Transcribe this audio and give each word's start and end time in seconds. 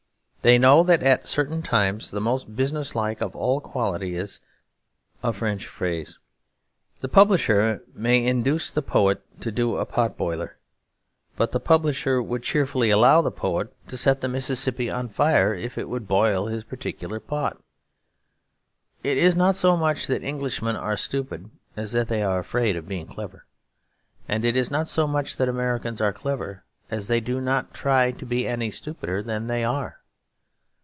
They 0.43 0.57
know 0.57 0.81
that 0.85 1.03
at 1.03 1.27
certain 1.27 1.61
times 1.61 2.09
the 2.09 2.19
most 2.19 2.55
businesslike 2.55 3.21
of 3.21 3.35
all 3.35 3.61
qualities 3.61 4.17
is 4.17 4.39
'l'audace, 5.21 5.21
et 5.21 5.27
encore 5.27 5.39
de 5.39 5.53
l'audace, 5.53 5.67
et 5.67 5.69
toujours 5.69 5.85
de 5.85 5.97
l'audace.' 6.01 6.17
The 7.01 7.09
publisher 7.09 7.83
may 7.93 8.25
induce 8.25 8.71
the 8.71 8.81
poet 8.81 9.41
to 9.41 9.51
do 9.51 9.77
a 9.77 9.85
pot 9.85 10.17
boiler; 10.17 10.57
but 11.35 11.51
the 11.51 11.59
publisher 11.59 12.23
would 12.23 12.41
cheerfully 12.41 12.89
allow 12.89 13.21
the 13.21 13.29
poet 13.29 13.71
to 13.87 13.95
set 13.95 14.21
the 14.21 14.27
Mississippi 14.27 14.89
on 14.89 15.09
fire, 15.09 15.53
if 15.53 15.77
it 15.77 15.87
would 15.87 16.07
boil 16.07 16.47
his 16.47 16.63
particular 16.63 17.19
pot. 17.19 17.61
It 19.03 19.19
is 19.19 19.35
not 19.35 19.53
so 19.55 19.77
much 19.77 20.07
that 20.07 20.23
Englishmen 20.23 20.75
are 20.75 20.97
stupid 20.97 21.51
as 21.77 21.91
that 21.91 22.07
they 22.07 22.23
are 22.23 22.39
afraid 22.39 22.75
of 22.75 22.87
being 22.87 23.05
clever; 23.05 23.45
and 24.27 24.43
it 24.43 24.55
is 24.57 24.71
not 24.71 24.87
so 24.87 25.05
much 25.05 25.37
that 25.37 25.47
Americans 25.49 26.01
are 26.01 26.11
clever 26.11 26.63
as 26.89 27.05
that 27.07 27.13
they 27.13 27.19
do 27.19 27.39
not 27.39 27.75
try 27.75 28.09
to 28.09 28.25
be 28.25 28.47
any 28.47 28.71
stupider 28.71 29.21
than 29.21 29.45
they 29.45 29.63
are. 29.63 29.99